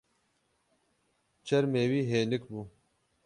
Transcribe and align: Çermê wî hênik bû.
Çermê 1.45 1.83
wî 1.91 2.01
hênik 2.11 2.43
bû. 2.51 2.61